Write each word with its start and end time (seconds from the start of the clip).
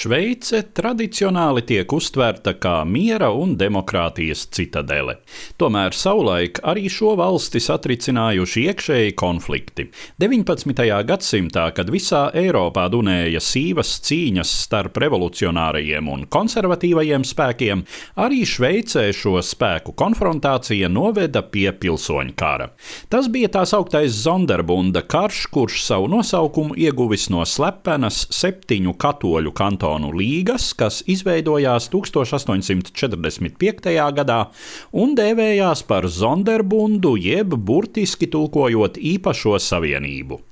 Šveice 0.00 0.62
tradicionāli 0.72 1.60
tiek 1.68 1.90
uztverta 1.92 2.54
kā 2.56 2.78
miera 2.88 3.26
un 3.36 3.50
demokrātijas 3.60 4.46
citadele. 4.56 5.18
Tomēr 5.60 5.92
savulaik 5.92 6.56
arī 6.64 6.86
šo 6.88 7.10
valsti 7.20 7.60
satricinājuši 7.60 8.62
iekšēji 8.70 9.12
konflikti. 9.20 9.84
19. 10.24 10.80
gadsimtā, 11.04 11.66
kad 11.76 11.92
visā 11.92 12.22
Eiropā 12.32 12.86
dunēja 12.94 13.42
sīvas 13.44 13.90
cīņas 14.06 14.54
starp 14.62 14.96
revolucionārajiem 15.04 16.08
un 16.08 16.24
konservatīvajiem 16.32 17.28
spēkiem, 17.28 17.84
arī 18.24 18.40
Šveicē 18.48 19.04
šo 19.12 19.34
spēku 19.44 19.92
konfrontācija 20.00 20.88
noveda 20.88 21.44
pie 21.44 21.68
pilsoņu 21.76 22.38
kara. 22.40 22.70
Tas 23.12 23.28
bija 23.28 23.52
tā 23.58 23.66
sauktais 23.68 24.16
Zonderbunda 24.24 25.04
karš, 25.04 25.44
kurš 25.52 25.84
savu 25.90 26.08
nosaukumu 26.16 26.80
ieguvis 26.88 27.28
no 27.28 27.44
slepenas 27.44 28.24
septiņu 28.40 28.96
katoļu 28.96 29.52
kantonu 29.52 29.89
kantonu 29.90 30.14
līgas, 30.14 30.70
kas 30.78 31.00
izveidojās 31.10 31.88
1845. 31.90 33.90
gadā 34.14 34.46
un 34.92 35.16
dēvējās 35.18 35.82
par 35.88 36.06
Zonderbundu, 36.06 37.16
jeb 37.18 37.54
burtiski 37.54 38.26
tulkojot 38.30 38.96
īpašo 38.96 39.58
savienību. 39.58 40.49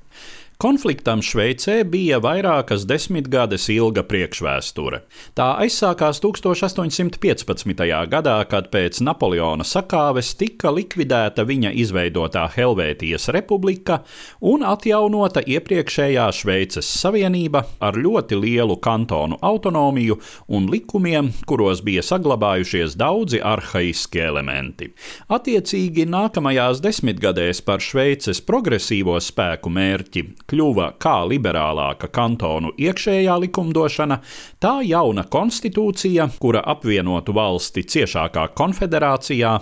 Konfliktam 0.58 1.20
Šveicē 1.22 1.84
bija 1.86 2.16
vairākas 2.18 2.82
desmitgades 2.90 3.68
ilga 3.70 4.02
priekšvēsture. 4.02 4.98
Tā 5.38 5.44
aizsākās 5.62 6.18
1815. 6.18 7.84
gadā, 8.10 8.34
kad 8.50 8.66
pēc 8.72 8.98
Napoleona 9.06 9.62
sakāves 9.62 10.32
tika 10.34 10.72
likvidēta 10.74 11.44
viņa 11.46 11.70
izveidotā 11.78 12.48
Helvētijas 12.56 13.28
republika 13.36 14.00
un 14.42 14.64
atjaunota 14.66 15.44
iepriekšējā 15.46 16.24
Šveices 16.40 16.90
savienība 17.04 17.62
ar 17.78 17.94
ļoti 17.94 18.40
lielu 18.42 18.80
kantonu 18.82 19.38
autonomiju 19.38 20.18
un 20.58 20.66
likumiem, 20.74 21.30
kuros 21.46 21.84
bija 21.86 22.02
saglabājušies 22.02 22.98
daudzi 22.98 23.38
arhaiski 23.38 24.27
elementi. 24.27 24.90
Attiecīgi 25.30 26.11
nākamajās 26.11 26.83
desmitgadēs 26.83 27.62
par 27.62 27.78
Šveices 27.78 28.42
progresīvo 28.42 29.20
spēku 29.22 29.70
mērķi 29.78 30.27
kļuva 30.48 30.92
kā 31.02 31.16
liberālāka 31.28 32.08
kantonu 32.12 32.72
iekšējā 32.80 33.36
likumdošana, 33.44 34.20
tā 34.62 34.78
jauna 34.86 35.27
konstitūcija, 35.28 36.30
kura 36.40 36.62
apvienotu 36.72 37.34
valsti 37.36 37.84
ciešākā 37.94 38.48
konfederācijā 38.58 39.55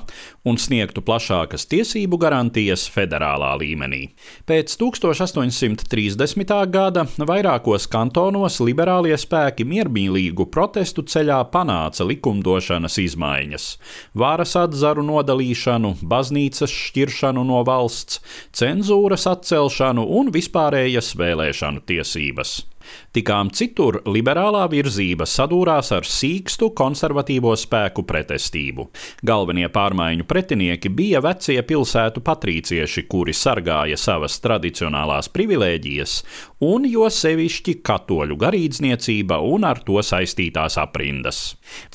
un 0.46 0.58
sniegtu 0.60 1.02
plašākas 1.02 1.66
tiesību 1.70 2.18
garantijas 2.22 2.86
federālā 2.92 3.52
līmenī. 3.58 4.02
Pēc 4.46 4.76
1830. 4.78 6.54
gada 6.70 7.06
vairākos 7.18 7.88
kantonos 7.90 8.60
liberālie 8.62 9.16
spēki 9.18 9.66
miermīlīgu 9.66 10.46
protestu 10.54 11.02
ceļā 11.02 11.40
panāca 11.50 12.06
likumdošanas 12.06 12.98
izmaiņas- 13.02 13.66
varas 14.22 14.54
atzaru 14.56 15.02
nodalīšanu, 15.10 15.96
baznīcas 16.02 16.70
šķiršanu 16.70 17.44
no 17.46 17.64
valsts, 17.66 18.20
cenzūras 18.54 19.26
atcelšanu 19.26 20.06
un 20.20 20.30
vispārējas 20.76 21.14
vēlēšanu 21.16 21.80
tiesības. 21.88 22.50
Tikām 23.16 23.48
citur 23.54 24.02
liberālā 24.04 24.66
virzība 24.68 25.24
sadūrās 25.24 25.88
ar 25.96 26.04
sīkstu 26.04 26.68
konservatīvo 26.76 27.54
spēku 27.56 28.04
pretestību. 28.06 28.90
Galvenie 29.26 29.68
pārmaiņu 29.72 30.26
pretinieki 30.28 30.90
bija 30.92 31.22
vecie 31.24 31.62
pilsētu 31.66 32.20
patrīcieši, 32.26 33.06
kuri 33.10 33.34
sargāja 33.36 33.96
savas 34.00 34.36
tradicionālās 34.44 35.30
privilēģijas, 35.32 36.12
un 36.68 36.86
jo 36.90 37.08
sevišķi 37.12 37.74
katoļu 37.86 38.36
garīdzniecība 38.40 39.36
un 39.44 39.64
ar 39.68 39.78
to 39.86 39.98
saistītās 40.04 40.76
aprindas. 40.80 41.38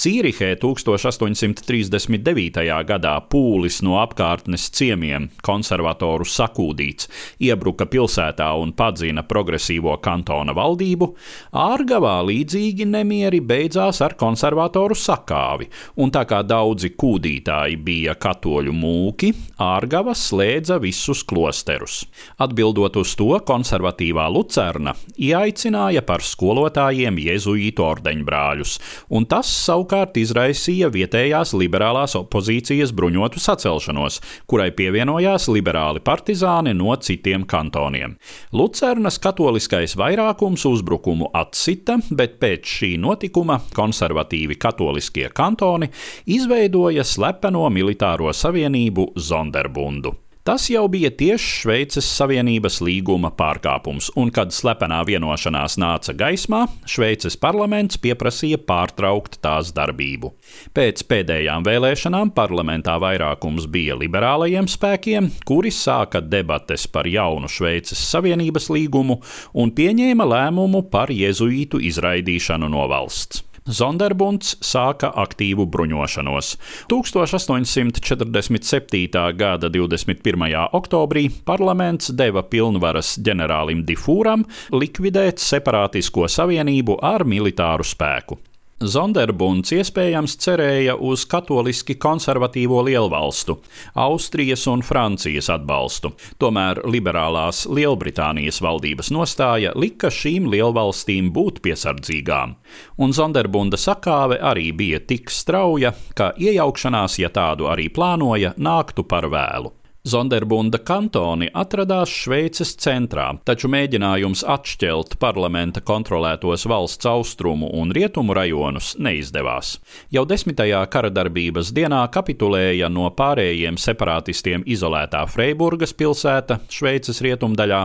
Cīrihē 0.01 0.55
1839. 0.61 2.61
gadā 2.89 3.15
pūlis 3.31 3.81
no 3.85 3.93
apkārtnes 4.01 4.63
ciemiem, 4.75 5.29
konservatoru 5.45 6.25
sakūdīts, 6.27 7.09
iebruka 7.47 7.85
pilsētā 7.85 8.49
un 8.59 8.73
padzina 8.73 9.23
progresīvo 9.27 9.97
kantona 10.03 10.53
valdību 10.57 10.80
valdību, 10.81 11.11
Ārgavā 11.51 12.21
līdzīgi 12.25 12.85
nemieri 12.89 13.41
beidzās 13.41 14.01
ar 14.01 14.15
konservatoru 14.17 14.95
sakāvi, 14.95 15.69
un 15.97 16.11
tā 16.11 16.25
kā 16.25 16.41
daudzi 16.43 16.93
kūdītāji 16.95 17.77
bija 17.77 18.15
katoļu 18.15 18.73
mūki, 18.73 19.33
Ārgava 19.61 20.13
slēdza 20.15 20.79
visus 20.81 21.23
klosterus. 21.23 22.05
Atbildot 22.39 22.97
uz 22.97 23.15
to, 23.15 23.31
konservatīvā 23.45 24.27
Lucerna 24.31 24.95
ieaicināja 25.17 26.01
par 26.05 26.21
skolotājiem 26.21 27.19
jēzuītu 27.21 27.85
ordeņbrāļus, 27.85 28.77
un 29.11 29.25
tas 29.25 29.49
savukārt 29.51 30.17
izraisīja 30.17 30.89
vietējās 30.91 31.53
liberālās 31.53 32.15
opozīcijas 32.17 32.93
bruņotu 32.95 33.41
sacelšanos, 33.41 34.21
kurai 34.47 34.71
pievienojās 34.75 35.49
liberāli 35.51 36.01
partizāni 36.01 36.73
no 36.77 36.95
citiem 36.95 37.45
kantoniem. 37.45 38.17
Lucernas 38.55 39.19
katoliskais 39.21 39.95
vairākums 39.99 40.65
uzbrukumu 40.71 41.29
atsita, 41.37 41.99
bet 42.15 42.39
pēc 42.41 42.73
šī 42.77 42.91
notikuma 43.01 43.59
konservatīvi 43.75 44.57
katoliskie 44.61 45.29
kantoni 45.35 45.91
izveidoja 46.31 47.05
slepeno 47.07 47.67
militāro 47.69 48.33
savienību 48.33 49.11
Zonderbundu. 49.19 50.15
Tas 50.41 50.63
jau 50.73 50.87
bija 50.89 51.11
tieši 51.13 51.49
Šveices 51.61 52.07
Savienības 52.17 52.79
līguma 52.81 53.29
pārkāpums, 53.37 54.07
un 54.17 54.31
kad 54.33 54.49
slepenā 54.49 55.03
vienošanās 55.05 55.75
nāca 55.77 56.15
gaismā, 56.17 56.63
Šveices 56.89 57.37
parlaments 57.37 57.99
pieprasīja 58.01 58.57
pārtraukt 58.65 59.37
tās 59.45 59.69
darbību. 59.77 60.31
Pēc 60.73 61.03
pēdējām 61.05 61.67
vēlēšanām 61.67 62.33
parlamentā 62.33 62.97
vairākums 63.03 63.69
bija 63.69 63.99
liberālajiem 64.01 64.65
spēkiem, 64.65 65.29
kuri 65.45 65.69
sāka 65.69 66.23
debates 66.25 66.87
par 66.89 67.05
jaunu 67.05 67.45
Šveices 67.45 68.01
Savienības 68.09 68.71
līgumu 68.73 69.19
un 69.53 69.75
pieņēma 69.77 70.25
lēmumu 70.33 70.87
par 70.89 71.13
jēzuītu 71.13 71.85
izraidīšanu 71.91 72.73
no 72.73 72.89
valsts. 72.89 73.45
Zonderbunds 73.69 74.55
sāka 74.65 75.11
aktīvu 75.21 75.67
bruņošanos. 75.69 76.55
1847. 76.89 79.05
gada 79.37 79.69
21. 79.69 80.49
oktobrī 80.73 81.29
parlaments 81.45 82.09
deva 82.09 82.41
pilnvaras 82.41 83.21
ģenerālim 83.21 83.85
Difūram 83.85 84.49
likvidēt 84.73 85.37
separātisko 85.39 86.25
savienību 86.25 86.97
ar 87.05 87.21
militāru 87.21 87.85
spēku. 87.85 88.41
Zonderbunds 88.81 89.69
iespējams 89.75 90.33
cerēja 90.41 90.95
uz 90.97 91.27
katoliski 91.29 91.93
konservatīvo 92.01 92.79
lielvalstu, 92.87 93.59
Austrijas 94.01 94.65
un 94.71 94.81
Francijas 94.81 95.51
atbalstu. 95.53 96.13
Tomēr 96.41 96.81
liberālās 96.89 97.67
Lielbritānijas 97.69 98.61
valdības 98.65 99.11
nostāja 99.13 99.75
lika 99.77 100.09
šīm 100.09 100.49
lielvalstīm 100.49 101.29
būt 101.35 101.61
piesardzīgām, 101.65 102.55
un 102.97 103.13
Zonderbunda 103.13 103.77
sakāve 103.77 104.39
arī 104.41 104.71
bija 104.73 105.01
tik 105.05 105.29
strauja, 105.29 105.93
ka 106.17 106.31
iejaukšanās, 106.41 107.19
ja 107.21 107.29
tādu 107.29 107.69
arī 107.69 107.91
plānoja, 107.93 108.55
nāktu 108.57 109.05
par 109.05 109.29
vēlu. 109.29 109.75
Zonderbunda 110.01 110.79
kantoni 110.81 111.45
atradās 111.53 112.09
Šveices 112.09 112.71
centrā, 112.81 113.27
taču 113.45 113.69
mēģinājums 113.69 114.41
atšķelt 114.49 115.19
parlamenta 115.21 115.83
kontrolētos 115.85 116.63
valsts 116.65 117.05
austrumu 117.05 117.67
un 117.77 117.93
rietumu 117.93 118.33
rajonus 118.33 118.95
neizdevās. 118.97 119.75
Jau 120.09 120.23
desmitajā 120.25 120.79
karadarbības 120.89 121.69
dienā 121.77 121.99
kapitulēja 122.15 122.89
no 122.89 123.11
pārējiem 123.13 123.77
separatistiem 123.77 124.65
izolētā 124.65 125.21
Freiburgas 125.29 125.93
pilsēta 125.93 126.57
Šveices 126.65 127.21
rietumdaļā. 127.21 127.83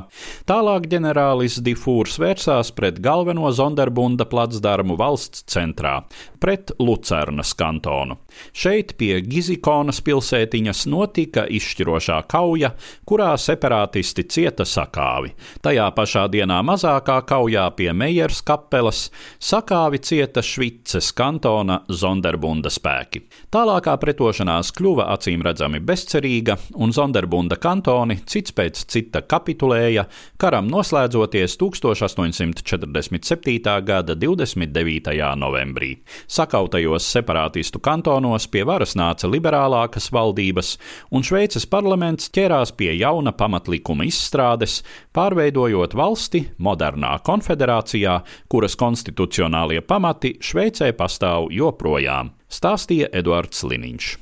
Tālāk 0.48 0.88
ģenerālis 0.94 1.60
Difūrs 1.68 2.16
vērsās 2.22 2.72
pret 2.72 3.02
galveno 3.04 3.52
Zonderbunda 3.52 4.24
placdarmu 4.24 4.96
valsts 4.96 5.44
centrā, 5.52 5.98
pret 6.40 6.72
Lucernas 6.80 7.52
kantonu. 7.60 8.16
Šeit 8.56 8.96
pie 8.96 9.20
Gizikonas 9.20 10.00
pilsētiņas 10.00 10.86
notika 10.88 11.44
izšķiroša 11.44 12.05
izšķirošā 12.06 12.26
kauja, 12.28 12.70
kurā 13.06 13.36
separātisti 13.36 14.24
cieta 14.28 14.64
sakāvi. 14.64 15.32
Tajā 15.62 15.94
pašā 15.94 16.28
dienā 16.30 16.62
mazākā 16.62 17.22
kaujā 17.26 17.70
pie 17.76 17.92
Meijers 17.92 18.42
kapelas 18.42 19.10
sakāvi 19.40 19.98
cieta 20.02 20.42
Švices 20.42 21.12
kantona 21.12 21.80
Zonderbunda 21.88 22.70
spēki. 22.70 23.20
Tālākā 23.50 23.96
pretošanās 23.98 24.72
kļuva 24.76 25.04
acīm 25.14 25.42
redzami 25.42 25.80
bezcerīga, 25.80 26.56
un 26.76 26.92
Zonderbunda 26.92 27.56
kantoni 27.56 28.18
cits 28.26 28.52
pēc 28.52 28.84
cita 28.86 29.22
kapitulēja, 29.22 30.06
karam 30.38 30.68
noslēdzoties 30.70 31.56
1847. 31.58 33.84
gada 33.84 34.14
29. 34.14 35.36
novembrī. 35.36 35.96
Sakautajos 36.26 37.12
separātistu 37.12 37.78
kantonos 37.80 38.46
pie 38.50 38.64
varas 38.66 38.96
nāca 38.96 39.28
liberālākas 39.30 40.12
valdības, 40.12 40.78
un 41.10 41.22
Šveices 41.26 41.66
parlaments 41.66 41.95
parlaments 41.96 42.28
ķērās 42.28 42.74
pie 42.76 42.90
jauna 42.92 43.32
pamatlikuma 43.32 44.04
izstrādes, 44.04 44.82
pārveidojot 45.16 45.94
valsti 45.96 46.42
modernā 46.60 47.14
konfederācijā, 47.24 48.18
kuras 48.52 48.76
konstitucionālie 48.76 49.80
pamati 49.80 50.34
Šveicē 50.44 50.92
pastāv 50.92 51.48
joprojām, 51.56 52.34
stāstīja 52.52 53.08
Eduards 53.16 53.64
Liniņš. 53.64 54.12